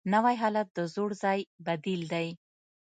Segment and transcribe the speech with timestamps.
[0.13, 2.27] نوی حالت د زوړ ځای بدیل دی